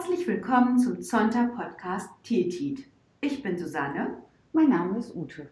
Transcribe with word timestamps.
Herzlich 0.00 0.26
willkommen 0.26 0.78
zum 0.78 1.02
Zonta 1.02 1.44
Podcast 1.54 2.08
Tetit. 2.22 2.86
Ich 3.20 3.42
bin 3.42 3.58
Susanne. 3.58 4.16
Mein 4.54 4.70
Name 4.70 4.98
ist 4.98 5.14
Ute. 5.14 5.50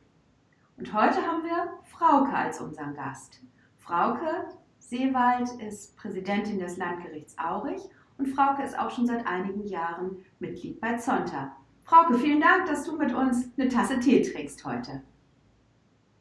Und 0.79 0.91
heute 0.95 1.19
haben 1.19 1.45
wir 1.45 1.69
Frauke 1.85 2.32
als 2.32 2.59
unseren 2.59 2.95
Gast. 2.95 3.43
Frauke 3.77 4.46
Seewald 4.79 5.50
ist 5.61 5.95
Präsidentin 5.99 6.59
des 6.59 6.79
Landgerichts 6.79 7.37
Aurich 7.37 7.82
und 8.17 8.29
Frauke 8.29 8.63
ist 8.63 8.79
auch 8.79 8.91
schon 8.91 9.07
seit 9.07 9.27
einigen 9.27 9.67
Jahren 9.67 10.17
Mitglied 10.39 10.80
bei 10.80 10.96
Zonta. 10.96 11.55
Frauke, 11.85 12.19
vielen 12.19 12.41
Dank, 12.41 12.65
dass 12.65 12.85
du 12.85 12.96
mit 12.96 13.12
uns 13.12 13.51
eine 13.59 13.69
Tasse 13.69 14.00
Tee 14.00 14.22
trinkst 14.22 14.64
heute. 14.64 15.03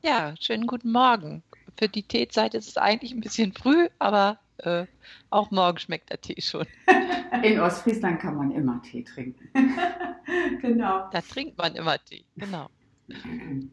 Ja, 0.03 0.35
schönen 0.37 0.67
guten 0.67 0.91
Morgen. 0.91 1.43
Für 1.79 1.87
die 1.87 2.03
Teezeit 2.03 2.55
ist 2.55 2.67
es 2.67 2.75
eigentlich 2.75 3.13
ein 3.13 3.21
bisschen 3.21 3.53
früh, 3.53 3.87
aber 3.99 4.37
äh, 4.59 4.85
auch 5.29 5.51
morgen 5.51 5.77
schmeckt 5.77 6.09
der 6.09 6.21
Tee 6.21 6.41
schon. 6.41 6.65
In 7.43 7.59
Ostfriesland 7.59 8.19
kann 8.19 8.35
man 8.35 8.51
immer 8.51 8.81
Tee 8.81 9.03
trinken. 9.03 9.49
genau. 10.61 11.09
Da 11.11 11.21
trinkt 11.21 11.57
man 11.57 11.75
immer 11.75 11.97
Tee, 12.03 12.25
genau. 12.35 12.69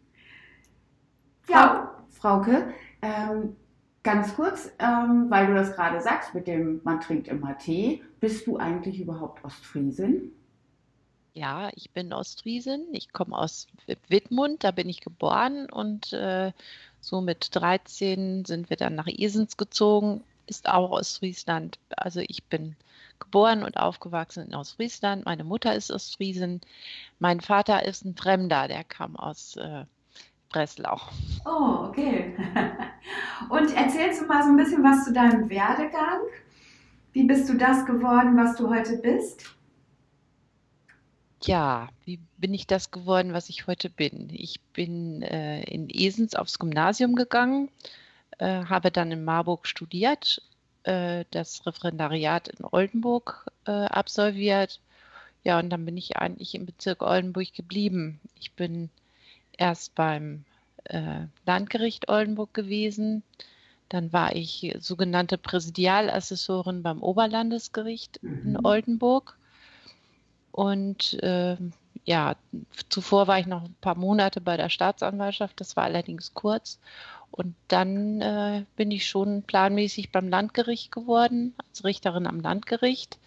Ja, 1.46 2.02
Frauke, 2.08 2.72
ähm, 3.02 3.54
ganz 4.02 4.34
kurz, 4.34 4.72
ähm, 4.78 5.26
weil 5.28 5.46
du 5.46 5.54
das 5.54 5.74
gerade 5.74 6.00
sagst 6.00 6.34
mit 6.34 6.46
dem, 6.46 6.80
man 6.84 7.02
trinkt 7.02 7.28
immer 7.28 7.58
Tee, 7.58 8.02
bist 8.18 8.46
du 8.46 8.56
eigentlich 8.56 8.98
überhaupt 8.98 9.44
Ostfriesin? 9.44 10.32
Ja, 11.34 11.70
ich 11.74 11.90
bin 11.90 12.12
Ostfriesin. 12.12 12.86
Ich 12.92 13.12
komme 13.12 13.36
aus 13.36 13.66
Wittmund, 14.08 14.62
da 14.62 14.70
bin 14.70 14.88
ich 14.88 15.00
geboren 15.00 15.68
und 15.68 16.12
äh, 16.12 16.52
so 17.00 17.20
mit 17.20 17.48
13 17.54 18.44
sind 18.44 18.70
wir 18.70 18.76
dann 18.76 18.94
nach 18.94 19.08
Esens 19.08 19.56
gezogen 19.56 20.22
ist 20.46 20.68
auch 20.68 20.90
Ostfriesland. 20.90 21.78
Also 21.96 22.20
ich 22.20 22.44
bin 22.44 22.76
geboren 23.18 23.62
und 23.62 23.76
aufgewachsen 23.76 24.46
in 24.46 24.54
Ostfriesland. 24.54 25.24
Meine 25.24 25.44
Mutter 25.44 25.74
ist 25.74 25.90
Ostfriesin. 25.90 26.60
Mein 27.18 27.40
Vater 27.40 27.84
ist 27.84 28.04
ein 28.04 28.16
Fremder, 28.16 28.68
der 28.68 28.84
kam 28.84 29.16
aus 29.16 29.56
äh, 29.56 29.84
Breslau. 30.50 31.00
Oh, 31.44 31.86
okay. 31.88 32.36
Und 33.50 33.74
erzählst 33.74 34.22
du 34.22 34.26
mal 34.26 34.44
so 34.44 34.50
ein 34.50 34.56
bisschen 34.56 34.84
was 34.84 35.04
zu 35.04 35.12
deinem 35.12 35.50
Werdegang? 35.50 36.20
Wie 37.12 37.24
bist 37.24 37.48
du 37.48 37.54
das 37.54 37.84
geworden, 37.86 38.36
was 38.36 38.56
du 38.56 38.70
heute 38.70 38.96
bist? 38.98 39.44
Ja, 41.42 41.88
wie 42.04 42.20
bin 42.38 42.54
ich 42.54 42.66
das 42.66 42.90
geworden, 42.90 43.32
was 43.32 43.48
ich 43.48 43.66
heute 43.66 43.90
bin? 43.90 44.28
Ich 44.32 44.60
bin 44.72 45.22
äh, 45.22 45.62
in 45.64 45.88
Esens 45.90 46.34
aufs 46.34 46.58
Gymnasium 46.58 47.16
gegangen, 47.16 47.68
äh, 48.38 48.64
habe 48.64 48.90
dann 48.90 49.12
in 49.12 49.24
Marburg 49.24 49.66
studiert, 49.66 50.42
äh, 50.84 51.24
das 51.30 51.66
Referendariat 51.66 52.48
in 52.48 52.64
Oldenburg 52.64 53.46
äh, 53.66 53.70
absolviert. 53.70 54.80
Ja, 55.42 55.58
und 55.58 55.70
dann 55.70 55.84
bin 55.84 55.96
ich 55.96 56.16
eigentlich 56.16 56.54
im 56.54 56.66
Bezirk 56.66 57.02
Oldenburg 57.02 57.52
geblieben. 57.52 58.20
Ich 58.40 58.52
bin 58.52 58.90
erst 59.58 59.94
beim 59.94 60.44
äh, 60.84 61.26
Landgericht 61.46 62.08
Oldenburg 62.08 62.54
gewesen. 62.54 63.22
Dann 63.88 64.12
war 64.12 64.34
ich 64.34 64.74
sogenannte 64.80 65.38
Präsidialassessorin 65.38 66.82
beim 66.82 67.02
Oberlandesgericht 67.02 68.22
mhm. 68.22 68.42
in 68.44 68.64
Oldenburg. 68.64 69.38
Und 70.50 71.14
äh, 71.22 71.56
ja, 72.04 72.36
zuvor 72.88 73.26
war 73.26 73.38
ich 73.38 73.46
noch 73.46 73.64
ein 73.64 73.76
paar 73.80 73.96
Monate 73.96 74.40
bei 74.40 74.56
der 74.56 74.68
Staatsanwaltschaft, 74.68 75.60
das 75.60 75.76
war 75.76 75.84
allerdings 75.84 76.34
kurz. 76.34 76.78
Und 77.36 77.56
dann 77.66 78.20
äh, 78.20 78.64
bin 78.76 78.92
ich 78.92 79.08
schon 79.08 79.42
planmäßig 79.42 80.12
beim 80.12 80.28
Landgericht 80.28 80.92
geworden, 80.92 81.52
als 81.68 81.82
Richterin 81.82 82.28
am 82.28 82.38
Landgericht. 82.38 83.18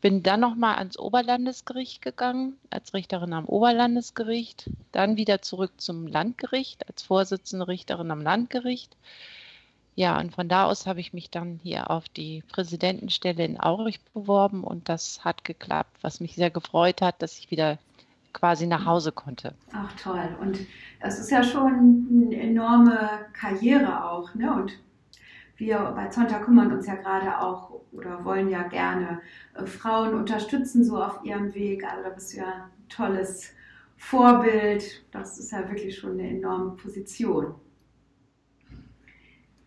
Bin 0.00 0.24
dann 0.24 0.40
nochmal 0.40 0.74
ans 0.78 0.98
Oberlandesgericht 0.98 2.02
gegangen, 2.02 2.56
als 2.70 2.92
Richterin 2.92 3.32
am 3.32 3.44
Oberlandesgericht. 3.44 4.68
Dann 4.90 5.16
wieder 5.16 5.42
zurück 5.42 5.70
zum 5.76 6.08
Landgericht, 6.08 6.88
als 6.88 7.02
Vorsitzende 7.04 7.68
Richterin 7.68 8.10
am 8.10 8.20
Landgericht. 8.20 8.96
Ja, 9.94 10.18
und 10.18 10.34
von 10.34 10.48
da 10.48 10.64
aus 10.64 10.86
habe 10.86 10.98
ich 10.98 11.12
mich 11.12 11.30
dann 11.30 11.60
hier 11.62 11.88
auf 11.88 12.08
die 12.08 12.42
Präsidentenstelle 12.48 13.44
in 13.44 13.60
Aurich 13.60 14.00
beworben 14.12 14.64
und 14.64 14.88
das 14.88 15.24
hat 15.24 15.44
geklappt, 15.44 15.96
was 16.02 16.18
mich 16.18 16.34
sehr 16.34 16.50
gefreut 16.50 17.00
hat, 17.00 17.22
dass 17.22 17.38
ich 17.38 17.52
wieder 17.52 17.78
quasi 18.36 18.66
nach 18.66 18.84
Hause 18.84 19.12
konnte. 19.12 19.54
Ach 19.72 19.92
toll. 19.94 20.28
Und 20.40 20.60
das 21.00 21.18
ist 21.18 21.30
ja 21.30 21.42
schon 21.42 22.26
eine 22.26 22.40
enorme 22.40 23.08
Karriere 23.32 24.04
auch. 24.04 24.34
Ne? 24.34 24.52
Und 24.52 24.78
wir 25.56 25.78
bei 25.96 26.08
Zonta 26.08 26.38
kümmern 26.38 26.70
uns 26.70 26.86
ja 26.86 26.96
gerade 26.96 27.40
auch 27.40 27.80
oder 27.92 28.24
wollen 28.24 28.50
ja 28.50 28.64
gerne 28.64 29.20
äh, 29.54 29.64
Frauen 29.64 30.14
unterstützen 30.14 30.84
so 30.84 31.02
auf 31.02 31.24
ihrem 31.24 31.54
Weg. 31.54 31.82
Also 31.84 32.02
da 32.02 32.10
bist 32.10 32.34
du 32.34 32.38
ja 32.38 32.46
ein 32.46 32.88
tolles 32.88 33.52
Vorbild. 33.96 35.04
Das 35.12 35.38
ist 35.38 35.52
ja 35.52 35.66
wirklich 35.68 35.96
schon 35.96 36.12
eine 36.12 36.28
enorme 36.28 36.72
Position. 36.72 37.54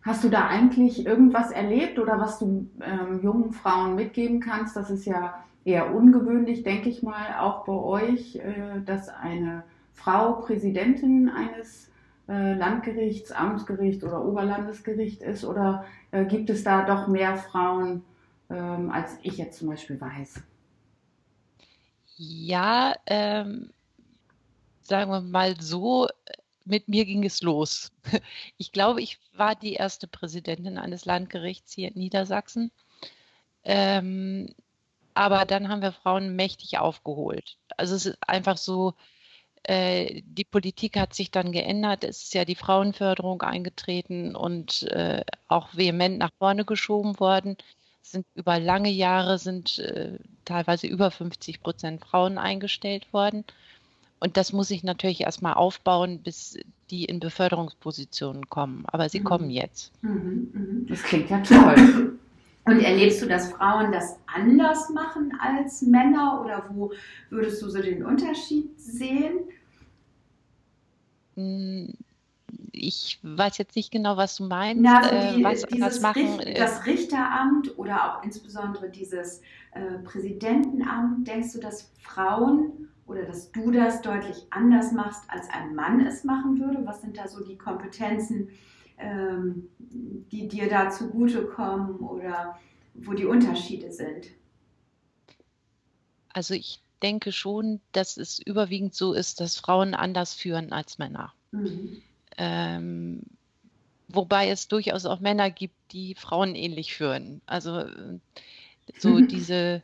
Hast 0.02 0.22
du 0.22 0.28
da 0.28 0.46
eigentlich 0.46 1.04
irgendwas 1.04 1.50
erlebt 1.50 1.98
oder 1.98 2.18
was 2.20 2.38
du 2.38 2.70
ähm, 2.80 3.20
jungen 3.20 3.52
Frauen 3.52 3.96
mitgeben 3.96 4.40
kannst? 4.40 4.76
Das 4.76 4.90
ist 4.90 5.04
ja 5.04 5.44
eher 5.64 5.94
ungewöhnlich, 5.94 6.62
denke 6.62 6.88
ich 6.88 7.02
mal, 7.02 7.38
auch 7.40 7.64
bei 7.64 7.72
euch, 7.72 8.36
äh, 8.36 8.80
dass 8.84 9.08
eine 9.08 9.64
Frau 9.92 10.34
Präsidentin 10.34 11.28
eines 11.28 11.90
äh, 12.30 12.54
Landgerichts, 12.54 13.32
Amtsgericht 13.32 14.04
oder 14.04 14.24
Oberlandesgericht 14.24 15.22
ist? 15.22 15.44
Oder 15.44 15.84
äh, 16.12 16.24
gibt 16.24 16.48
es 16.48 16.62
da 16.62 16.84
doch 16.84 17.08
mehr 17.08 17.36
Frauen, 17.36 18.04
ähm, 18.48 18.90
als 18.90 19.18
ich 19.22 19.36
jetzt 19.36 19.58
zum 19.58 19.68
Beispiel 19.68 20.00
weiß? 20.00 20.42
Ja, 22.16 22.94
ähm, 23.06 23.70
sagen 24.82 25.10
wir 25.10 25.20
mal 25.20 25.60
so, 25.60 26.06
mit 26.64 26.88
mir 26.88 27.04
ging 27.04 27.24
es 27.24 27.42
los. 27.42 27.90
Ich 28.58 28.72
glaube, 28.72 29.02
ich 29.02 29.18
war 29.34 29.56
die 29.56 29.72
erste 29.72 30.06
Präsidentin 30.06 30.78
eines 30.78 31.04
Landgerichts 31.06 31.72
hier 31.72 31.88
in 31.88 31.98
Niedersachsen. 31.98 32.70
Ähm, 33.64 34.54
aber 35.14 35.44
dann 35.44 35.68
haben 35.68 35.82
wir 35.82 35.92
Frauen 35.92 36.36
mächtig 36.36 36.78
aufgeholt. 36.78 37.56
Also 37.76 37.94
es 37.94 38.06
ist 38.06 38.18
einfach 38.26 38.56
so, 38.56 38.94
äh, 39.64 40.22
die 40.24 40.44
Politik 40.44 40.96
hat 40.96 41.14
sich 41.14 41.30
dann 41.30 41.52
geändert. 41.52 42.04
Es 42.04 42.24
ist 42.24 42.34
ja 42.34 42.44
die 42.44 42.54
Frauenförderung 42.54 43.42
eingetreten 43.42 44.34
und 44.34 44.84
äh, 44.84 45.22
auch 45.48 45.68
vehement 45.74 46.18
nach 46.18 46.32
vorne 46.38 46.64
geschoben 46.64 47.20
worden. 47.20 47.56
Es 48.02 48.12
sind 48.12 48.26
über 48.34 48.58
lange 48.58 48.90
Jahre 48.90 49.38
sind 49.38 49.78
äh, 49.78 50.18
teilweise 50.44 50.86
über 50.86 51.10
50 51.10 51.62
Prozent 51.62 52.04
Frauen 52.04 52.38
eingestellt 52.38 53.12
worden. 53.12 53.44
Und 54.18 54.36
das 54.36 54.52
muss 54.52 54.70
ich 54.70 54.82
natürlich 54.82 55.22
erstmal 55.22 55.54
aufbauen, 55.54 56.22
bis 56.22 56.58
die 56.90 57.04
in 57.04 57.20
Beförderungspositionen 57.20 58.48
kommen. 58.48 58.84
Aber 58.86 59.08
sie 59.08 59.20
mhm. 59.20 59.24
kommen 59.24 59.50
jetzt. 59.50 59.92
Mhm, 60.02 60.50
mhm. 60.52 60.86
Das 60.88 61.02
klingt 61.02 61.30
ja 61.30 61.40
toll. 61.40 62.18
Und 62.70 62.78
erlebst 62.78 63.20
du, 63.20 63.26
dass 63.26 63.50
Frauen 63.50 63.90
das 63.90 64.16
anders 64.32 64.90
machen 64.90 65.36
als 65.40 65.82
Männer 65.82 66.40
oder 66.40 66.66
wo 66.70 66.92
würdest 67.28 67.60
du 67.62 67.68
so 67.68 67.82
den 67.82 68.04
Unterschied 68.04 68.80
sehen? 68.80 69.40
Hm, 71.34 71.92
ich 72.70 73.18
weiß 73.24 73.58
jetzt 73.58 73.74
nicht 73.74 73.90
genau, 73.90 74.16
was 74.16 74.36
du 74.36 74.44
meinst. 74.44 74.84
Na, 74.84 75.00
also 75.00 75.36
die, 75.36 75.42
was, 75.42 75.64
was 75.80 76.00
machen, 76.00 76.38
Richt, 76.38 76.46
äh, 76.46 76.54
das 76.54 76.86
Richteramt 76.86 77.76
oder 77.76 78.04
auch 78.04 78.22
insbesondere 78.22 78.88
dieses 78.88 79.42
äh, 79.72 79.98
Präsidentenamt, 80.04 81.26
denkst 81.26 81.52
du, 81.52 81.58
dass 81.58 81.90
Frauen 81.98 82.88
oder 83.06 83.24
dass 83.24 83.50
du 83.50 83.72
das 83.72 84.00
deutlich 84.00 84.46
anders 84.50 84.92
machst, 84.92 85.24
als 85.26 85.48
ein 85.50 85.74
Mann 85.74 86.06
es 86.06 86.22
machen 86.22 86.60
würde? 86.60 86.86
Was 86.86 87.00
sind 87.00 87.18
da 87.18 87.26
so 87.26 87.42
die 87.42 87.58
Kompetenzen, 87.58 88.50
ähm, 88.96 89.68
die 90.30 90.48
dir 90.48 90.68
da 90.68 90.90
zugutekommen 90.90 91.96
oder 91.96 92.58
wo 92.94 93.12
die 93.12 93.24
Unterschiede 93.24 93.92
sind? 93.92 94.28
Also 96.32 96.54
ich 96.54 96.80
denke 97.02 97.32
schon, 97.32 97.80
dass 97.92 98.16
es 98.16 98.38
überwiegend 98.38 98.94
so 98.94 99.12
ist, 99.12 99.40
dass 99.40 99.56
Frauen 99.56 99.94
anders 99.94 100.34
führen 100.34 100.72
als 100.72 100.98
Männer. 100.98 101.32
Mhm. 101.50 102.02
Ähm, 102.36 103.22
wobei 104.08 104.50
es 104.50 104.68
durchaus 104.68 105.06
auch 105.06 105.20
Männer 105.20 105.50
gibt, 105.50 105.74
die 105.92 106.14
Frauen 106.14 106.54
ähnlich 106.54 106.94
führen. 106.94 107.40
Also 107.46 107.86
so 108.98 109.20
diese 109.20 109.82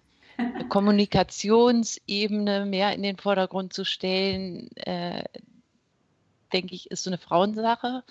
Kommunikationsebene 0.69 2.67
mehr 2.67 2.93
in 2.93 3.03
den 3.03 3.17
Vordergrund 3.17 3.73
zu 3.73 3.85
stellen, 3.85 4.71
äh, 4.77 5.25
denke 6.53 6.75
ich, 6.75 6.91
ist 6.91 7.03
so 7.05 7.11
eine 7.11 7.19
Frauensache. 7.19 8.05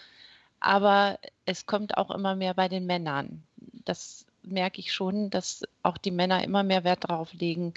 Aber 0.60 1.20
es 1.46 1.66
kommt 1.66 1.98
auch 1.98 2.12
immer 2.12 2.36
mehr 2.36 2.54
bei 2.54 2.68
den 2.68 2.86
Männern. 2.86 3.44
Das 3.86 4.26
merke 4.44 4.80
ich 4.80 4.94
schon, 4.94 5.30
dass 5.30 5.64
auch 5.84 5.98
die 5.98 6.12
Männer 6.12 6.44
immer 6.44 6.64
mehr 6.64 6.84
Wert 6.84 7.04
darauf 7.10 7.34
legen, 7.34 7.74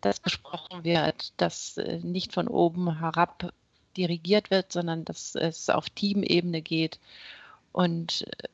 dass 0.00 0.22
gesprochen 0.22 0.84
wird, 0.84 1.32
dass 1.36 1.76
äh, 1.76 1.98
nicht 2.02 2.32
von 2.32 2.48
oben 2.48 2.98
herab 2.98 3.52
dirigiert 3.96 4.50
wird, 4.50 4.72
sondern 4.72 5.04
dass 5.04 5.34
es 5.34 5.68
auf 5.68 5.90
Teamebene 5.90 6.62
geht. 6.62 6.98
Und 7.72 8.26
äh, 8.38 8.48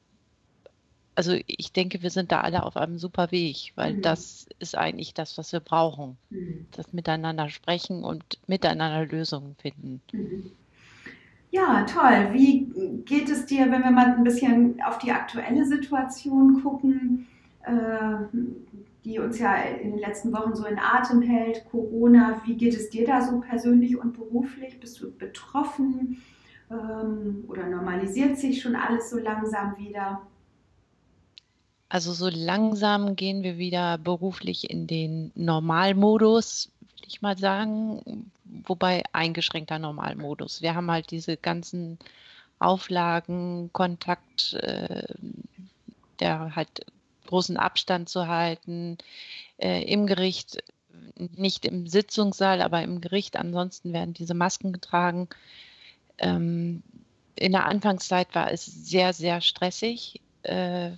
also 1.14 1.34
ich 1.46 1.72
denke, 1.72 2.02
wir 2.02 2.11
sind 2.11 2.31
da 2.31 2.43
alle 2.43 2.62
auf 2.62 2.76
einem 2.76 2.99
super 2.99 3.31
Weg, 3.31 3.72
weil 3.75 3.94
mhm. 3.94 4.02
das 4.02 4.46
ist 4.58 4.76
eigentlich 4.76 5.14
das, 5.14 5.38
was 5.38 5.52
wir 5.52 5.61
brauchen. 5.61 6.19
Mhm. 6.31 6.67
Das 6.72 6.93
Miteinander 6.93 7.49
sprechen 7.49 8.05
und 8.05 8.38
miteinander 8.46 9.06
Lösungen 9.06 9.56
finden. 9.56 10.02
Mhm. 10.12 10.52
Ja, 11.50 11.84
toll. 11.84 12.34
Wie 12.34 12.65
geht 13.05 13.28
es 13.31 13.46
dir, 13.46 13.70
wenn 13.70 13.82
wir 13.82 13.90
mal 13.90 14.14
ein 14.14 14.25
bisschen 14.25 14.81
auf 14.82 14.99
die 14.99 15.11
aktuelle 15.11 15.64
Situation 15.64 16.62
gucken, 16.62 17.26
äh, 17.62 18.37
die 19.05 19.19
uns 19.19 19.38
ja 19.38 19.55
in 19.56 19.93
den 19.93 20.00
letzten 20.00 20.32
Wochen 20.32 20.55
so 20.55 20.67
in 20.67 20.78
Atem 20.78 21.23
hält, 21.23 21.64
Corona? 21.70 22.43
Wie 22.44 22.56
geht 22.56 22.75
es 22.75 22.90
dir 22.90 23.06
da 23.06 23.23
so 23.23 23.40
persönlich 23.40 23.96
und 23.96 24.14
beruflich? 24.14 24.78
Bist 24.81 25.00
du 25.00 25.11
betroffen 25.11 26.23
ähm, 26.70 27.44
oder 27.49 27.67
normalisiert 27.69 28.37
sich 28.37 28.61
schon 28.61 28.76
alles 28.76 29.11
so 29.11 29.19
langsam 29.19 29.76
wieder? 29.79 30.22
Also 31.88 32.12
so 32.12 32.29
langsam 32.29 33.14
gehen 33.14 33.44
wir 33.44 33.58
wieder 33.58 33.96
beruflich 33.96 34.69
in 34.69 34.88
den 34.88 35.31
Normalmodus, 35.37 36.72
würde 36.81 37.06
ich 37.06 37.22
mal 37.22 37.38
sagen, 37.38 38.32
wobei 38.67 39.05
eingeschränkter 39.12 39.79
Normalmodus. 39.79 40.62
Wir 40.62 40.75
haben 40.75 40.90
halt 40.90 41.12
diese 41.12 41.37
ganzen 41.37 41.99
Auflagen, 42.58 43.70
Kontakt, 43.73 44.55
äh, 44.55 45.05
der 46.20 46.56
halt 46.56 46.87
großen 47.26 47.56
Abstand 47.56 48.08
zu 48.08 48.29
halten, 48.29 48.99
äh, 49.58 49.82
im 49.82 50.06
Gericht, 50.06 50.62
nicht 51.17 51.64
im 51.64 51.87
Sitzungssaal, 51.87 52.62
aber 52.62 52.82
im 52.82 53.00
Gericht. 53.00 53.37
Ansonsten 53.37 53.93
werden 53.93 54.14
diese 54.14 54.35
Masken 54.35 54.73
getragen. 54.73 55.29
Ähm, 56.19 56.82
in 57.35 57.53
der 57.53 57.67
Anfangszeit 57.67 58.35
war 58.35 58.50
es 58.50 58.64
sehr, 58.64 59.12
sehr 59.12 59.41
stressig. 59.41 60.20
Äh, 60.43 60.93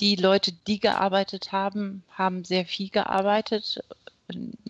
die 0.00 0.16
Leute, 0.16 0.52
die 0.52 0.80
gearbeitet 0.80 1.52
haben, 1.52 2.02
haben 2.10 2.44
sehr 2.44 2.66
viel 2.66 2.90
gearbeitet. 2.90 3.82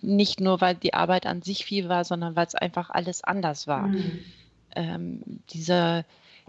Nicht 0.01 0.39
nur, 0.39 0.61
weil 0.61 0.75
die 0.75 0.93
Arbeit 0.93 1.25
an 1.25 1.41
sich 1.41 1.65
viel 1.65 1.89
war, 1.89 2.05
sondern 2.05 2.35
weil 2.35 2.45
es 2.45 2.55
einfach 2.55 2.89
alles 2.91 3.23
anders 3.23 3.67
war. 3.67 3.87
Mhm. 3.87 4.19
Ähm, 4.77 5.21
diese, 5.49 6.05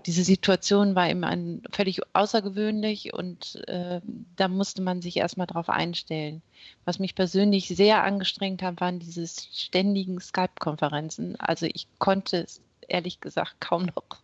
diese 0.06 0.24
Situation 0.24 0.94
war 0.94 1.08
eben 1.08 1.24
ein, 1.24 1.62
völlig 1.72 2.00
außergewöhnlich 2.12 3.14
und 3.14 3.56
äh, 3.68 4.00
da 4.36 4.48
musste 4.48 4.82
man 4.82 5.02
sich 5.02 5.16
erstmal 5.16 5.46
drauf 5.46 5.68
einstellen. 5.68 6.42
Was 6.84 6.98
mich 6.98 7.14
persönlich 7.14 7.68
sehr 7.68 8.04
angestrengt 8.04 8.62
hat, 8.62 8.80
waren 8.80 8.98
diese 8.98 9.26
ständigen 9.26 10.20
Skype-Konferenzen. 10.20 11.36
Also 11.40 11.66
ich 11.66 11.86
konnte 11.98 12.44
es 12.44 12.60
ehrlich 12.86 13.20
gesagt 13.20 13.60
kaum 13.60 13.86
noch 13.86 14.22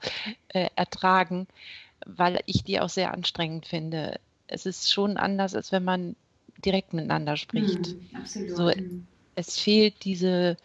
äh, 0.48 0.68
ertragen, 0.76 1.46
weil 2.06 2.40
ich 2.46 2.64
die 2.64 2.80
auch 2.80 2.88
sehr 2.88 3.12
anstrengend 3.12 3.66
finde 3.66 4.18
es 4.46 4.66
ist 4.66 4.92
schon 4.92 5.16
anders, 5.16 5.54
als 5.54 5.72
wenn 5.72 5.84
man 5.84 6.16
direkt 6.64 6.92
miteinander 6.92 7.36
spricht. 7.36 7.88
Mhm, 7.88 8.08
absolut. 8.14 8.56
So, 8.56 8.64
mhm. 8.64 9.06
es 9.34 9.58
fehlt 9.58 10.04
diese, 10.04 10.56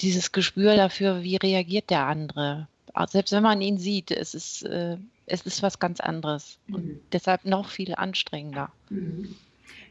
dieses 0.00 0.32
Gespür 0.32 0.76
dafür, 0.76 1.22
wie 1.22 1.36
reagiert 1.36 1.90
der 1.90 2.06
andere. 2.06 2.68
Selbst 3.08 3.32
wenn 3.32 3.42
man 3.42 3.60
ihn 3.60 3.78
sieht, 3.78 4.10
es 4.10 4.34
ist, 4.34 4.64
äh, 4.64 4.96
es 5.26 5.42
ist 5.42 5.62
was 5.62 5.78
ganz 5.78 6.00
anderes 6.00 6.58
mhm. 6.66 6.74
und 6.74 7.00
deshalb 7.12 7.44
noch 7.44 7.68
viel 7.68 7.94
anstrengender. 7.94 8.70
Mhm. 8.90 9.34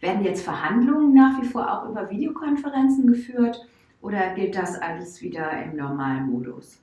Werden 0.01 0.25
jetzt 0.25 0.43
Verhandlungen 0.43 1.13
nach 1.13 1.41
wie 1.41 1.47
vor 1.47 1.71
auch 1.71 1.89
über 1.89 2.09
Videokonferenzen 2.09 3.07
geführt 3.07 3.65
oder 4.01 4.35
gilt 4.35 4.55
das 4.55 4.75
alles 4.75 5.21
wieder 5.21 5.63
im 5.63 5.75
normalen 5.75 6.29
Modus? 6.29 6.79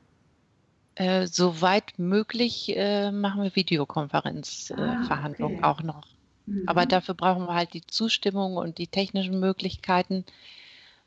Äh, 0.96 1.26
soweit 1.26 1.98
möglich 1.98 2.72
äh, 2.76 3.10
machen 3.10 3.42
wir 3.42 3.54
Videokonferenzverhandlungen 3.54 5.62
ah, 5.62 5.72
okay. 5.72 5.74
auch 5.80 5.82
noch. 5.82 6.06
Aber 6.66 6.82
mhm. 6.82 6.88
dafür 6.88 7.14
brauchen 7.14 7.46
wir 7.46 7.54
halt 7.54 7.72
die 7.72 7.86
Zustimmung 7.86 8.56
und 8.56 8.78
die 8.78 8.86
technischen 8.86 9.40
Möglichkeiten. 9.40 10.24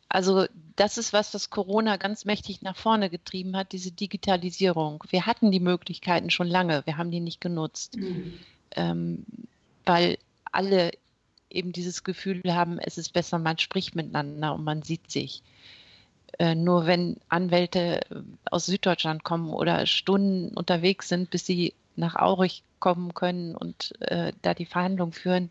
Also 0.09 0.45
das 0.75 0.97
ist 0.97 1.11
was, 1.11 1.33
was 1.33 1.49
Corona 1.49 1.97
ganz 1.97 2.25
mächtig 2.25 2.61
nach 2.61 2.77
vorne 2.77 3.09
getrieben 3.09 3.57
hat, 3.57 3.71
diese 3.71 3.91
Digitalisierung. 3.91 5.03
Wir 5.09 5.25
hatten 5.25 5.51
die 5.51 5.59
Möglichkeiten 5.59 6.29
schon 6.29 6.47
lange, 6.47 6.85
wir 6.85 6.97
haben 6.97 7.11
die 7.11 7.19
nicht 7.19 7.41
genutzt, 7.41 7.97
mhm. 7.97 8.39
ähm, 8.75 9.25
weil 9.85 10.17
alle 10.51 10.91
eben 11.49 11.71
dieses 11.71 12.03
Gefühl 12.03 12.41
haben, 12.47 12.79
es 12.79 12.97
ist 12.97 13.13
besser, 13.13 13.39
man 13.39 13.57
spricht 13.57 13.95
miteinander 13.95 14.53
und 14.53 14.63
man 14.63 14.81
sieht 14.81 15.11
sich. 15.11 15.41
Äh, 16.39 16.55
nur 16.55 16.85
wenn 16.85 17.17
Anwälte 17.29 18.01
aus 18.51 18.65
Süddeutschland 18.65 19.23
kommen 19.23 19.49
oder 19.49 19.85
Stunden 19.85 20.55
unterwegs 20.55 21.09
sind, 21.09 21.31
bis 21.31 21.45
sie 21.45 21.73
nach 21.95 22.15
Aurich 22.15 22.63
kommen 22.79 23.13
können 23.13 23.55
und 23.55 23.99
äh, 24.01 24.33
da 24.41 24.53
die 24.53 24.65
Verhandlungen 24.65 25.13
führen, 25.13 25.49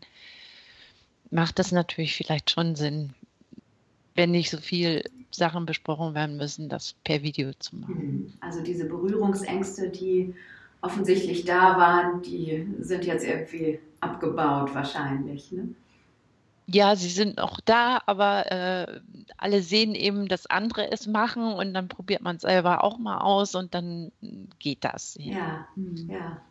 macht 1.29 1.59
das 1.59 1.71
natürlich 1.71 2.15
vielleicht 2.15 2.51
schon 2.51 2.75
Sinn, 2.75 3.13
wenn 4.17 4.31
nicht 4.31 4.49
so 4.49 4.57
viel 4.57 5.03
Sachen 5.31 5.65
besprochen 5.65 6.15
werden 6.15 6.37
müssen, 6.37 6.67
das 6.67 6.95
per 7.03 7.21
Video 7.21 7.51
zu 7.59 7.77
machen. 7.77 8.33
Also 8.41 8.61
diese 8.61 8.85
Berührungsängste, 8.85 9.89
die 9.89 10.33
offensichtlich 10.81 11.45
da 11.45 11.77
waren, 11.77 12.21
die 12.23 12.67
sind 12.79 13.05
jetzt 13.05 13.25
irgendwie 13.25 13.79
abgebaut 14.01 14.73
wahrscheinlich. 14.73 15.51
Ne? 15.51 15.69
Ja, 16.65 16.95
sie 16.95 17.09
sind 17.09 17.37
noch 17.37 17.61
da, 17.61 18.01
aber 18.07 18.51
äh, 18.51 18.99
alle 19.37 19.61
sehen 19.61 19.95
eben, 19.95 20.27
dass 20.27 20.47
andere 20.47 20.91
es 20.91 21.07
machen 21.07 21.53
und 21.53 21.73
dann 21.73 21.87
probiert 21.87 22.21
man 22.21 22.37
es 22.37 22.41
selber 22.41 22.83
auch 22.83 22.97
mal 22.97 23.19
aus 23.19 23.55
und 23.55 23.73
dann 23.73 24.11
geht 24.59 24.83
das. 24.83 25.15
Ja, 25.19 25.35
ja. 25.35 25.67
Ja 26.09 26.41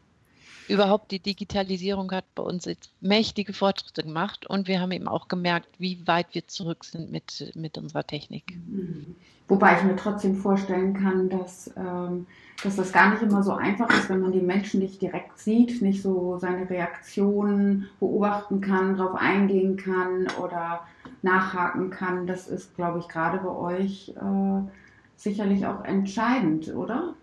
überhaupt 0.69 1.11
die 1.11 1.21
Digitalisierung 1.21 2.11
hat 2.13 2.25
bei 2.35 2.43
uns 2.43 2.65
jetzt 2.65 2.91
mächtige 3.01 3.53
Fortschritte 3.53 4.03
gemacht 4.03 4.47
und 4.47 4.69
wir 4.69 4.81
haben 4.81 4.93
eben 4.93 5.09
auch 5.09 5.29
gemerkt, 5.29 5.69
wie 5.79 6.07
weit 6.07 6.27
wir 6.33 6.47
zurück 6.49 6.85
sind 6.85 7.11
mit, 7.11 7.53
mit 7.55 7.79
unserer 7.79 8.07
Technik. 8.07 8.57
Mhm. 8.67 9.17
Wobei 9.49 9.77
ich 9.77 9.85
mir 9.85 9.95
trotzdem 9.95 10.35
vorstellen 10.35 10.95
kann, 10.95 11.29
dass, 11.29 11.71
ähm, 11.77 12.27
dass 12.65 12.77
das 12.77 12.93
gar 12.93 13.11
nicht 13.11 13.23
immer 13.23 13.45
so 13.45 13.53
einfach 13.53 13.89
ist, 13.91 14.09
wenn 14.09 14.21
man 14.21 14.33
die 14.33 14.41
Menschen 14.41 14.81
nicht 14.81 15.01
direkt 15.01 15.39
sieht, 15.39 15.81
nicht 15.83 16.03
so 16.03 16.39
seine 16.39 16.69
Reaktionen 16.69 17.89
beobachten 18.01 18.61
kann, 18.61 18.97
darauf 18.97 19.15
eingehen 19.15 19.77
kann 19.77 20.27
oder 20.43 20.81
nachhaken 21.23 21.91
kann. 21.91 22.27
Das 22.27 22.49
ist, 22.49 22.75
glaube 22.75 22.99
ich, 22.99 23.07
gerade 23.07 23.39
bei 23.39 23.51
euch 23.51 24.15
äh, 24.17 24.69
sicherlich 25.17 25.65
auch 25.65 25.85
entscheidend, 25.85 26.75
oder? 26.75 27.15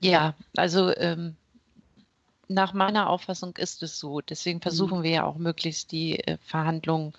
Ja, 0.00 0.34
also 0.56 0.94
ähm, 0.96 1.34
nach 2.54 2.72
meiner 2.72 3.10
Auffassung 3.10 3.56
ist 3.56 3.82
es 3.82 3.98
so. 3.98 4.20
Deswegen 4.20 4.60
versuchen 4.60 5.00
mhm. 5.00 5.02
wir 5.02 5.10
ja 5.10 5.24
auch 5.24 5.36
möglichst 5.36 5.92
die 5.92 6.18
äh, 6.20 6.38
Verhandlungen 6.38 7.12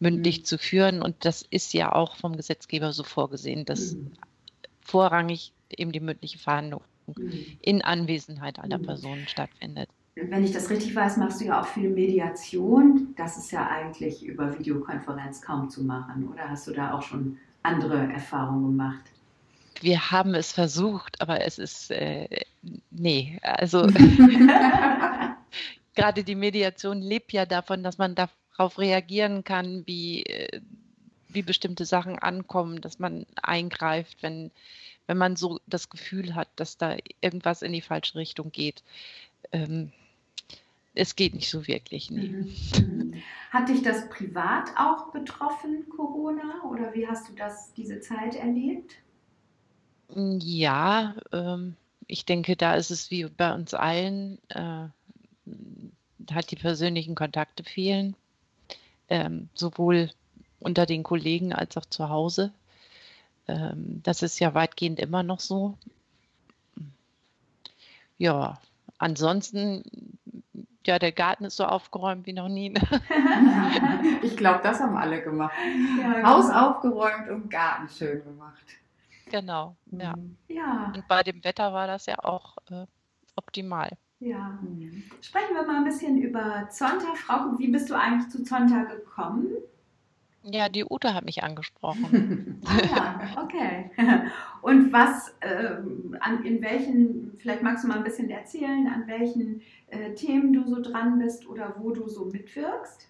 mündlich 0.00 0.40
mhm. 0.40 0.44
zu 0.44 0.58
führen. 0.58 1.02
Und 1.02 1.24
das 1.24 1.42
ist 1.42 1.72
ja 1.74 1.92
auch 1.92 2.16
vom 2.16 2.36
Gesetzgeber 2.36 2.92
so 2.92 3.04
vorgesehen, 3.04 3.64
dass 3.64 3.92
mhm. 3.92 4.12
vorrangig 4.80 5.52
eben 5.70 5.92
die 5.92 6.00
mündliche 6.00 6.38
Verhandlung 6.38 6.82
mhm. 7.06 7.32
in 7.60 7.82
Anwesenheit 7.82 8.58
aller 8.58 8.78
mhm. 8.78 8.86
Personen 8.86 9.28
stattfindet. 9.28 9.88
Wenn 10.14 10.42
ich 10.42 10.50
das 10.50 10.68
richtig 10.68 10.96
weiß, 10.96 11.16
machst 11.18 11.40
du 11.40 11.44
ja 11.44 11.60
auch 11.60 11.66
viel 11.66 11.90
Mediation. 11.90 13.14
Das 13.16 13.36
ist 13.36 13.52
ja 13.52 13.68
eigentlich 13.68 14.24
über 14.24 14.58
Videokonferenz 14.58 15.42
kaum 15.42 15.70
zu 15.70 15.84
machen. 15.84 16.28
Oder 16.28 16.50
hast 16.50 16.66
du 16.66 16.72
da 16.72 16.92
auch 16.92 17.02
schon 17.02 17.38
andere 17.62 18.12
Erfahrungen 18.12 18.64
gemacht? 18.64 19.12
Wir 19.80 20.10
haben 20.10 20.34
es 20.34 20.52
versucht, 20.52 21.20
aber 21.20 21.44
es 21.44 21.58
ist, 21.58 21.90
äh, 21.90 22.28
nee, 22.90 23.38
also 23.42 23.86
gerade 25.94 26.24
die 26.24 26.34
Mediation 26.34 27.00
lebt 27.00 27.32
ja 27.32 27.46
davon, 27.46 27.82
dass 27.82 27.98
man 27.98 28.14
darauf 28.14 28.78
reagieren 28.78 29.44
kann, 29.44 29.86
wie, 29.86 30.24
äh, 30.24 30.60
wie 31.28 31.42
bestimmte 31.42 31.84
Sachen 31.84 32.18
ankommen, 32.18 32.80
dass 32.80 32.98
man 32.98 33.26
eingreift, 33.42 34.22
wenn, 34.22 34.50
wenn 35.06 35.18
man 35.18 35.36
so 35.36 35.60
das 35.66 35.90
Gefühl 35.90 36.34
hat, 36.34 36.48
dass 36.56 36.76
da 36.76 36.96
irgendwas 37.20 37.62
in 37.62 37.72
die 37.72 37.80
falsche 37.80 38.16
Richtung 38.16 38.52
geht. 38.52 38.82
Ähm, 39.52 39.92
es 40.94 41.16
geht 41.16 41.34
nicht 41.34 41.48
so 41.48 41.66
wirklich. 41.66 42.10
Nee. 42.10 42.28
Mhm. 42.28 42.54
Mhm. 42.76 43.14
Hat 43.50 43.68
dich 43.68 43.82
das 43.82 44.08
privat 44.08 44.70
auch 44.76 45.12
betroffen, 45.12 45.88
Corona? 45.88 46.62
Oder 46.64 46.92
wie 46.94 47.06
hast 47.06 47.28
du 47.28 47.34
das 47.34 47.72
diese 47.74 48.00
Zeit 48.00 48.34
erlebt? 48.34 48.96
Ja, 50.14 51.14
ähm, 51.32 51.76
ich 52.06 52.24
denke, 52.24 52.56
da 52.56 52.74
ist 52.74 52.90
es 52.90 53.10
wie 53.10 53.24
bei 53.24 53.52
uns 53.54 53.74
allen, 53.74 54.38
äh, 54.48 54.88
halt 56.32 56.50
die 56.50 56.56
persönlichen 56.56 57.14
Kontakte 57.14 57.64
fehlen, 57.64 58.16
ähm, 59.08 59.48
sowohl 59.54 60.10
unter 60.60 60.86
den 60.86 61.02
Kollegen 61.02 61.52
als 61.52 61.76
auch 61.76 61.84
zu 61.84 62.08
Hause. 62.08 62.52
Ähm, 63.46 64.00
das 64.02 64.22
ist 64.22 64.38
ja 64.38 64.54
weitgehend 64.54 64.98
immer 64.98 65.22
noch 65.22 65.40
so. 65.40 65.76
Ja, 68.16 68.58
ansonsten, 68.98 69.82
ja, 70.86 70.98
der 70.98 71.12
Garten 71.12 71.44
ist 71.44 71.56
so 71.56 71.64
aufgeräumt 71.64 72.26
wie 72.26 72.32
noch 72.32 72.48
nie. 72.48 72.74
ich 74.22 74.36
glaube, 74.36 74.60
das 74.62 74.80
haben 74.80 74.96
alle 74.96 75.22
gemacht. 75.22 75.54
Ja, 76.00 76.14
genau. 76.14 76.28
Haus 76.28 76.50
aufgeräumt 76.50 77.28
und 77.28 77.50
Garten 77.50 77.88
schön 77.88 78.24
gemacht. 78.24 78.64
Genau, 79.30 79.76
ja. 79.90 80.16
Mhm. 80.16 80.36
ja. 80.48 80.92
Und 80.94 81.06
bei 81.08 81.22
dem 81.22 81.42
Wetter 81.44 81.72
war 81.72 81.86
das 81.86 82.06
ja 82.06 82.18
auch 82.18 82.56
äh, 82.70 82.86
optimal. 83.36 83.90
Ja. 84.20 84.58
Mhm. 84.62 85.04
Sprechen 85.20 85.54
wir 85.54 85.62
mal 85.64 85.76
ein 85.76 85.84
bisschen 85.84 86.18
über 86.18 86.68
Zonta. 86.70 87.14
Frau, 87.14 87.58
wie 87.58 87.68
bist 87.68 87.88
du 87.88 87.94
eigentlich 87.94 88.28
zu 88.30 88.42
Zonta 88.42 88.84
gekommen? 88.84 89.48
Ja, 90.42 90.68
die 90.68 90.84
Ute 90.88 91.14
hat 91.14 91.24
mich 91.24 91.42
angesprochen. 91.42 92.62
ah, 92.66 92.80
ja, 92.86 93.42
okay. 93.42 93.90
Und 94.62 94.92
was, 94.92 95.34
äh, 95.40 95.76
an, 96.20 96.44
in 96.44 96.62
welchen, 96.62 97.36
vielleicht 97.38 97.62
magst 97.62 97.84
du 97.84 97.88
mal 97.88 97.98
ein 97.98 98.04
bisschen 98.04 98.30
erzählen, 98.30 98.86
an 98.88 99.06
welchen 99.06 99.62
äh, 99.88 100.14
Themen 100.14 100.52
du 100.52 100.66
so 100.68 100.80
dran 100.80 101.18
bist 101.18 101.46
oder 101.46 101.74
wo 101.78 101.90
du 101.90 102.08
so 102.08 102.26
mitwirkst? 102.26 103.08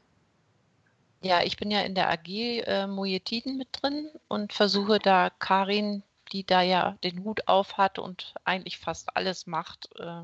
Ja, 1.23 1.43
ich 1.43 1.57
bin 1.57 1.71
ja 1.71 1.81
in 1.81 1.95
der 1.95 2.11
AG 2.11 2.29
äh, 2.29 2.87
Mojetiden 2.87 3.57
mit 3.57 3.69
drin 3.73 4.09
und 4.29 4.53
versuche 4.53 4.99
da 4.99 5.31
Karin, 5.31 6.03
die 6.33 6.45
da 6.45 6.63
ja 6.63 6.97
den 7.05 7.25
Hut 7.25 7.49
auf 7.49 7.77
hat 7.77 7.99
und 7.99 8.35
eigentlich 8.45 8.79
fast 8.79 9.17
alles 9.17 9.47
macht, 9.47 9.91
äh, 9.99 10.23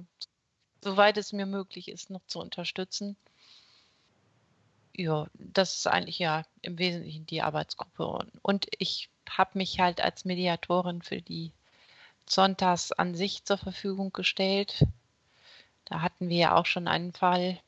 soweit 0.81 1.17
es 1.17 1.33
mir 1.33 1.47
möglich 1.47 1.89
ist, 1.89 2.11
noch 2.11 2.25
zu 2.27 2.41
unterstützen. 2.41 3.17
Ja, 4.93 5.27
das 5.35 5.77
ist 5.77 5.87
eigentlich 5.87 6.19
ja 6.19 6.45
im 6.63 6.79
Wesentlichen 6.79 7.27
die 7.27 7.43
Arbeitsgruppe. 7.43 8.27
Und 8.43 8.69
ich 8.79 9.11
habe 9.29 9.59
mich 9.59 9.81
halt 9.81 10.01
als 10.01 10.25
Mediatorin 10.25 11.03
für 11.03 11.21
die 11.21 11.53
Sonntags 12.29 12.93
an 12.93 13.15
sich 13.15 13.45
zur 13.45 13.59
Verfügung 13.59 14.13
gestellt. 14.13 14.87
Da 15.87 16.01
hatten 16.01 16.29
wir 16.29 16.37
ja 16.37 16.57
auch 16.57 16.67
schon 16.67 16.87
einen 16.87 17.13
Fall. 17.13 17.59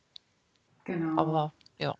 Genau. 0.85 1.21
Aber 1.21 1.53
ja. 1.79 1.97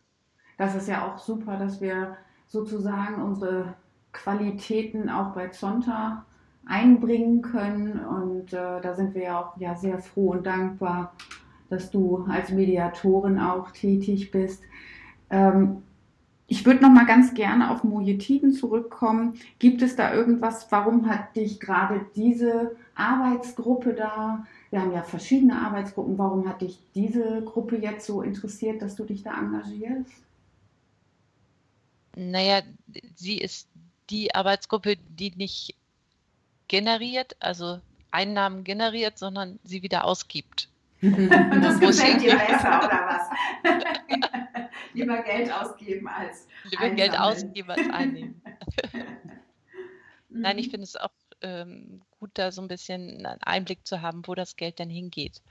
Das 0.59 0.75
ist 0.75 0.89
ja 0.89 1.13
auch 1.13 1.19
super, 1.19 1.59
dass 1.59 1.81
wir 1.81 2.17
sozusagen 2.47 3.21
unsere 3.23 3.75
Qualitäten 4.17 5.09
auch 5.11 5.35
bei 5.35 5.49
Zonta 5.49 6.25
einbringen 6.67 7.43
können. 7.43 8.01
Und 8.05 8.53
äh, 8.53 8.81
da 8.81 8.95
sind 8.95 9.15
wir 9.15 9.23
ja 9.23 9.41
auch 9.41 9.57
ja, 9.59 9.77
sehr 9.77 9.99
froh 9.99 10.33
und 10.33 10.47
dankbar, 10.47 11.15
dass 11.71 11.91
du 11.91 12.27
als 12.29 12.51
Mediatorin 12.51 13.39
auch 13.39 13.71
tätig 13.71 14.31
bist. 14.31 14.63
Ähm, 15.31 15.83
ich 16.49 16.65
würde 16.65 16.83
noch 16.83 16.91
mal 16.91 17.07
ganz 17.07 17.35
gerne 17.35 17.71
auf 17.71 17.83
Mojetiden 17.83 18.53
zurückkommen. 18.53 19.35
Gibt 19.59 19.83
es 19.83 19.97
da 19.97 20.15
irgendwas, 20.15 20.71
warum 20.71 21.09
hat 21.09 21.35
dich 21.35 21.59
gerade 21.59 22.07
diese 22.15 22.77
Arbeitsgruppe 22.95 23.95
da, 23.95 24.47
wir 24.71 24.81
haben 24.81 24.93
ja 24.93 25.03
verschiedene 25.03 25.61
Arbeitsgruppen, 25.61 26.19
warum 26.19 26.49
hat 26.49 26.63
dich 26.63 26.79
diese 26.95 27.43
Gruppe 27.43 27.77
jetzt 27.77 28.07
so 28.07 28.23
interessiert, 28.23 28.81
dass 28.81 28.95
du 28.95 29.05
dich 29.05 29.25
da 29.25 29.37
engagierst? 29.37 30.13
Naja, 32.15 32.63
sie 33.17 33.39
ist 33.39 33.69
die 34.11 34.35
Arbeitsgruppe, 34.35 34.97
die 34.97 35.33
nicht 35.37 35.75
generiert, 36.69 37.37
also 37.41 37.81
Einnahmen 38.11 38.65
generiert, 38.65 39.19
sondern 39.19 39.59
sie 39.63 39.83
wieder 39.83 40.05
ausgibt. 40.05 40.69
Und 41.03 41.61
das 41.63 41.79
gefällt 41.79 42.23
dir 42.23 42.37
besser, 42.37 42.79
oder 42.85 43.07
was? 43.07 43.29
Lieber 44.95 45.23
Geld 45.23 45.53
ausgeben 45.53 46.09
als 46.09 46.47
Lieber 46.65 46.83
einsammeln. 46.83 46.97
Geld 46.97 47.19
ausgeben 47.19 47.71
als 47.71 47.91
einnehmen. 47.91 48.43
Nein, 50.31 50.59
ich 50.59 50.69
mhm. 50.69 50.71
finde 50.71 50.85
es 50.85 50.97
auch 50.97 51.11
ähm, 51.43 52.01
gut, 52.19 52.31
da 52.35 52.51
so 52.51 52.63
ein 52.63 52.69
bisschen 52.69 53.27
einen 53.27 53.43
Einblick 53.43 53.87
zu 53.87 54.01
haben, 54.01 54.27
wo 54.27 54.35
das 54.35 54.57
Geld 54.57 54.79
denn 54.79 54.91
hingeht. 54.91 55.43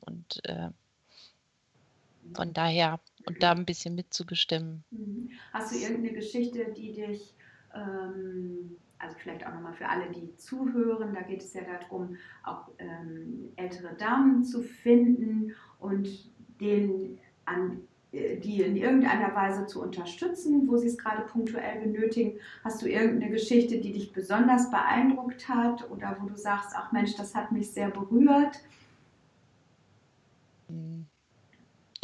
Und 0.00 0.40
äh, 0.44 0.70
von 2.34 2.52
daher, 2.54 3.00
und 3.26 3.42
da 3.42 3.52
ein 3.52 3.66
bisschen 3.66 3.94
mitzubestimmen. 3.94 4.84
Mhm. 4.90 5.30
Hast 5.52 5.72
du 5.72 5.78
irgendeine 5.78 6.14
Geschichte, 6.14 6.72
die 6.72 6.94
dich 6.94 7.34
also 7.74 9.16
vielleicht 9.18 9.46
auch 9.46 9.52
nochmal 9.52 9.74
für 9.74 9.88
alle, 9.88 10.10
die 10.10 10.36
zuhören, 10.36 11.14
da 11.14 11.22
geht 11.22 11.42
es 11.42 11.52
ja 11.54 11.62
darum, 11.62 12.16
auch 12.42 12.68
ähm, 12.78 13.52
ältere 13.56 13.94
Damen 13.94 14.44
zu 14.44 14.62
finden 14.62 15.52
und 15.78 16.08
denen 16.60 17.18
an 17.44 17.80
äh, 18.12 18.38
die 18.38 18.62
in 18.62 18.76
irgendeiner 18.76 19.34
Weise 19.34 19.66
zu 19.66 19.82
unterstützen, 19.82 20.68
wo 20.68 20.76
sie 20.76 20.86
es 20.86 20.98
gerade 20.98 21.22
punktuell 21.22 21.80
benötigen. 21.80 22.38
Hast 22.62 22.80
du 22.82 22.86
irgendeine 22.86 23.30
Geschichte, 23.30 23.80
die 23.80 23.92
dich 23.92 24.12
besonders 24.12 24.70
beeindruckt 24.70 25.48
hat 25.48 25.90
oder 25.90 26.16
wo 26.20 26.28
du 26.28 26.36
sagst, 26.36 26.72
ach 26.74 26.92
Mensch, 26.92 27.14
das 27.16 27.34
hat 27.34 27.52
mich 27.52 27.70
sehr 27.70 27.90
berührt? 27.90 28.60
Hm 30.68 31.06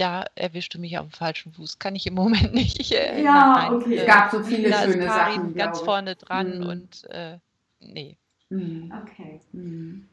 da 0.01 0.25
erwischst 0.35 0.75
du 0.75 0.79
mich 0.79 0.99
auf 0.99 1.07
dem 1.07 1.13
falschen 1.13 1.53
Fuß. 1.53 1.79
Kann 1.79 1.95
ich 1.95 2.07
im 2.07 2.15
Moment 2.15 2.55
nicht. 2.55 2.93
Äh, 2.93 3.23
ja, 3.23 3.55
nein, 3.55 3.75
okay. 3.75 3.97
Es 3.97 4.07
gab 4.07 4.31
so 4.31 4.43
viele 4.43 4.71
da 4.71 4.83
schöne 4.83 5.07
Sachen. 5.07 5.55
ganz 5.55 5.81
vorne 5.81 6.17
dran 6.17 6.61
mhm. 6.61 6.67
und 6.67 7.11
äh, 7.11 7.39
nee. 7.81 8.17
Mhm. 8.49 8.93
Okay. 9.03 9.41
Mhm. 9.53 10.07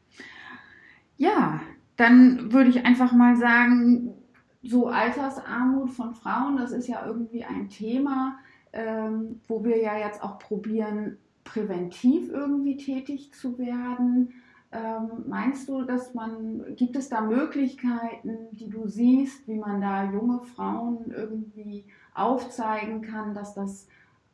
Ja, 1.16 1.60
dann 1.96 2.52
würde 2.52 2.70
ich 2.70 2.84
einfach 2.84 3.12
mal 3.12 3.36
sagen, 3.36 4.14
so 4.62 4.88
Altersarmut 4.88 5.90
von 5.90 6.14
Frauen, 6.14 6.56
das 6.56 6.70
ist 6.72 6.86
ja 6.86 7.04
irgendwie 7.06 7.44
ein 7.44 7.68
Thema, 7.68 8.38
ähm, 8.72 9.40
wo 9.48 9.64
wir 9.64 9.80
ja 9.80 9.98
jetzt 9.98 10.22
auch 10.22 10.38
probieren, 10.38 11.16
präventiv 11.44 12.28
irgendwie 12.28 12.76
tätig 12.76 13.32
zu 13.32 13.58
werden. 13.58 14.34
Ähm, 14.70 15.24
meinst 15.26 15.68
du, 15.68 15.82
dass 15.82 16.12
man, 16.12 16.76
gibt 16.76 16.94
es 16.96 17.08
da 17.08 17.22
Möglichkeiten, 17.22 18.48
die 18.52 18.68
du 18.68 18.86
siehst, 18.86 19.48
wie 19.48 19.56
man 19.56 19.80
da 19.80 20.04
junge 20.04 20.40
Frauen 20.42 21.10
irgendwie 21.10 21.86
aufzeigen 22.14 23.00
kann, 23.00 23.34
dass 23.34 23.54
das 23.54 23.88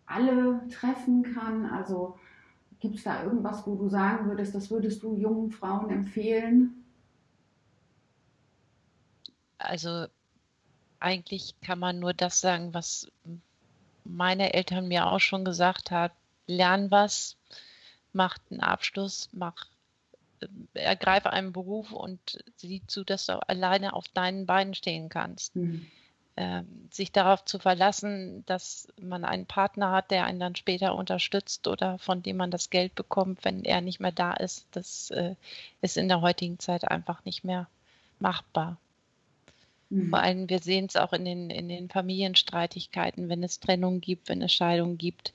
alle 0.06 0.66
treffen 0.68 1.22
kann? 1.22 1.66
Also 1.66 2.18
gibt 2.80 2.96
es 2.96 3.04
da 3.04 3.22
irgendwas, 3.22 3.64
wo 3.66 3.76
du 3.76 3.88
sagen 3.88 4.28
würdest, 4.28 4.54
das 4.54 4.70
würdest 4.70 5.02
du 5.04 5.14
jungen 5.14 5.52
Frauen 5.52 5.90
empfehlen? 5.90 6.84
Also 9.58 10.06
eigentlich 10.98 11.54
kann 11.60 11.78
man 11.78 12.00
nur 12.00 12.12
das 12.12 12.40
sagen, 12.40 12.74
was 12.74 13.06
meine 14.04 14.52
Eltern 14.52 14.88
mir 14.88 15.06
auch 15.06 15.20
schon 15.20 15.44
gesagt 15.44 15.92
haben. 15.92 16.12
Lern 16.46 16.90
was, 16.90 17.36
mach 18.12 18.36
einen 18.50 18.60
Abschluss, 18.60 19.28
mach 19.32 19.66
ergreife 20.74 21.32
einen 21.32 21.52
Beruf 21.52 21.92
und 21.92 22.44
sieh 22.56 22.82
zu, 22.86 23.04
dass 23.04 23.26
du 23.26 23.38
alleine 23.48 23.92
auf 23.92 24.08
deinen 24.08 24.46
Beinen 24.46 24.74
stehen 24.74 25.08
kannst. 25.08 25.56
Mhm. 25.56 25.86
Ähm, 26.36 26.88
sich 26.90 27.12
darauf 27.12 27.44
zu 27.44 27.60
verlassen, 27.60 28.44
dass 28.46 28.88
man 29.00 29.24
einen 29.24 29.46
Partner 29.46 29.92
hat, 29.92 30.10
der 30.10 30.24
einen 30.24 30.40
dann 30.40 30.56
später 30.56 30.96
unterstützt 30.96 31.68
oder 31.68 31.96
von 32.00 32.24
dem 32.24 32.36
man 32.36 32.50
das 32.50 32.70
Geld 32.70 32.96
bekommt, 32.96 33.44
wenn 33.44 33.64
er 33.64 33.80
nicht 33.80 34.00
mehr 34.00 34.10
da 34.10 34.32
ist, 34.32 34.66
das 34.72 35.12
äh, 35.12 35.36
ist 35.80 35.96
in 35.96 36.08
der 36.08 36.22
heutigen 36.22 36.58
Zeit 36.58 36.90
einfach 36.90 37.24
nicht 37.24 37.44
mehr 37.44 37.68
machbar. 38.18 38.78
Mhm. 39.90 40.10
Vor 40.10 40.18
allem, 40.18 40.48
wir 40.48 40.58
sehen 40.58 40.86
es 40.86 40.96
auch 40.96 41.12
in 41.12 41.24
den, 41.24 41.50
in 41.50 41.68
den 41.68 41.88
Familienstreitigkeiten, 41.88 43.28
wenn 43.28 43.44
es 43.44 43.60
Trennung 43.60 44.00
gibt, 44.00 44.28
wenn 44.28 44.42
es 44.42 44.52
Scheidungen 44.52 44.98
gibt. 44.98 45.32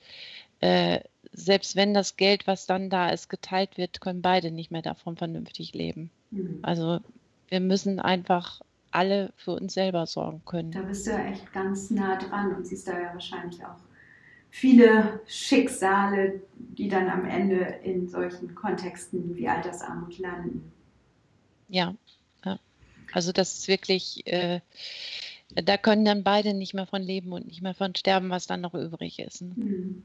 Äh, 0.60 1.00
selbst 1.32 1.76
wenn 1.76 1.94
das 1.94 2.16
Geld, 2.16 2.46
was 2.46 2.66
dann 2.66 2.90
da 2.90 3.10
ist, 3.10 3.28
geteilt 3.28 3.76
wird, 3.76 4.00
können 4.00 4.22
beide 4.22 4.50
nicht 4.50 4.70
mehr 4.70 4.82
davon 4.82 5.16
vernünftig 5.16 5.74
leben. 5.74 6.10
Mhm. 6.30 6.58
Also 6.62 7.00
wir 7.48 7.60
müssen 7.60 8.00
einfach 8.00 8.60
alle 8.90 9.32
für 9.36 9.52
uns 9.52 9.74
selber 9.74 10.06
sorgen 10.06 10.42
können. 10.44 10.72
Da 10.72 10.82
bist 10.82 11.06
du 11.06 11.10
ja 11.10 11.24
echt 11.26 11.52
ganz 11.52 11.90
nah 11.90 12.16
dran 12.16 12.54
und 12.54 12.66
siehst 12.66 12.88
da 12.88 12.98
ja 12.98 13.12
wahrscheinlich 13.12 13.64
auch 13.64 13.76
viele 14.50 15.20
Schicksale, 15.26 16.42
die 16.54 16.88
dann 16.88 17.08
am 17.08 17.24
Ende 17.24 17.56
in 17.84 18.08
solchen 18.08 18.54
Kontexten 18.54 19.36
wie 19.36 19.48
Altersarmut 19.48 20.18
landen. 20.18 20.72
Ja, 21.68 21.94
ja. 22.44 22.58
also 23.12 23.30
das 23.30 23.58
ist 23.58 23.68
wirklich, 23.68 24.26
äh, 24.26 24.60
da 25.54 25.76
können 25.76 26.04
dann 26.04 26.24
beide 26.24 26.52
nicht 26.52 26.74
mehr 26.74 26.86
von 26.86 27.02
leben 27.02 27.32
und 27.32 27.46
nicht 27.46 27.62
mehr 27.62 27.74
von 27.74 27.94
sterben, 27.94 28.30
was 28.30 28.48
dann 28.48 28.60
noch 28.60 28.74
übrig 28.74 29.20
ist. 29.20 29.42
Ne? 29.42 29.54
Mhm. 29.54 30.02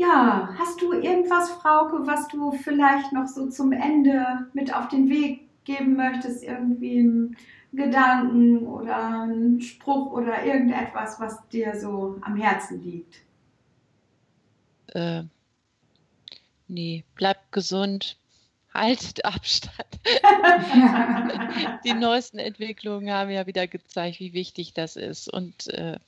Ja, 0.00 0.48
hast 0.58 0.80
du 0.80 0.94
irgendwas, 0.94 1.50
Frauke, 1.50 2.06
was 2.06 2.26
du 2.28 2.52
vielleicht 2.52 3.12
noch 3.12 3.26
so 3.26 3.50
zum 3.50 3.70
Ende 3.70 4.46
mit 4.54 4.74
auf 4.74 4.88
den 4.88 5.10
Weg 5.10 5.42
geben 5.64 5.94
möchtest? 5.94 6.42
Irgendwie 6.42 7.00
einen 7.00 7.36
Gedanken 7.74 8.66
oder 8.66 8.96
einen 8.96 9.60
Spruch 9.60 10.10
oder 10.12 10.42
irgendetwas, 10.42 11.20
was 11.20 11.46
dir 11.50 11.78
so 11.78 12.16
am 12.22 12.34
Herzen 12.34 12.82
liegt? 12.82 13.16
Äh, 14.94 15.24
nee, 16.66 17.04
bleib 17.14 17.52
gesund, 17.52 18.16
haltet 18.72 19.26
Abstand. 19.26 20.00
Die 21.84 21.92
neuesten 21.92 22.38
Entwicklungen 22.38 23.10
haben 23.10 23.28
ja 23.28 23.46
wieder 23.46 23.66
gezeigt, 23.66 24.18
wie 24.18 24.32
wichtig 24.32 24.72
das 24.72 24.96
ist. 24.96 25.30
Und 25.30 25.66
äh, 25.68 25.98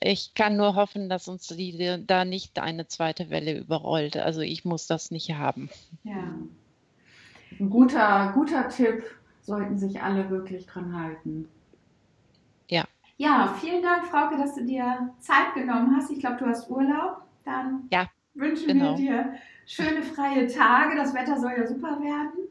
ich 0.00 0.34
kann 0.34 0.56
nur 0.56 0.74
hoffen, 0.74 1.08
dass 1.08 1.28
uns 1.28 1.46
die, 1.48 2.04
da 2.06 2.24
nicht 2.24 2.58
eine 2.58 2.86
zweite 2.86 3.30
Welle 3.30 3.58
überrollt. 3.58 4.16
Also 4.16 4.40
ich 4.40 4.64
muss 4.64 4.86
das 4.86 5.10
nicht 5.10 5.34
haben. 5.34 5.70
Ja. 6.04 6.34
Ein 7.58 7.70
guter, 7.70 8.32
guter 8.34 8.68
Tipp, 8.68 9.04
sollten 9.42 9.78
sich 9.78 10.00
alle 10.00 10.28
wirklich 10.30 10.66
dran 10.66 10.96
halten. 10.96 11.48
Ja. 12.68 12.84
Ja, 13.16 13.56
vielen 13.60 13.82
Dank, 13.82 14.06
Frauke, 14.06 14.36
dass 14.36 14.54
du 14.54 14.64
dir 14.64 15.14
Zeit 15.20 15.54
genommen 15.54 15.96
hast. 15.96 16.10
Ich 16.10 16.20
glaube, 16.20 16.36
du 16.36 16.46
hast 16.46 16.70
Urlaub. 16.70 17.22
Dann 17.44 17.88
ja, 17.90 18.06
wünschen 18.34 18.68
genau. 18.68 18.96
wir 18.96 18.96
dir 18.96 19.34
schöne 19.66 20.02
freie 20.02 20.46
Tage. 20.46 20.94
Das 20.96 21.14
Wetter 21.14 21.40
soll 21.40 21.52
ja 21.56 21.66
super 21.66 21.98
werden. 22.00 22.46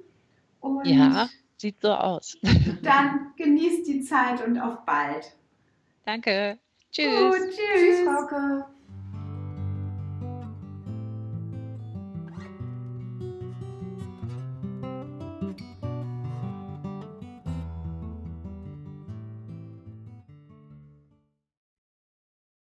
Und 0.60 0.88
ja, 0.88 1.30
sieht 1.56 1.80
so 1.82 1.92
aus. 1.92 2.38
dann 2.82 3.32
genießt 3.38 3.88
die 3.88 4.02
Zeit 4.02 4.46
und 4.46 4.60
auf 4.60 4.84
bald. 4.86 5.34
Danke. 6.04 6.58
Tschüss. 6.92 7.20
Gut, 7.20 7.50
tschüss. 7.52 7.58
Tschüss, 7.74 8.02
Frauke. 8.06 8.77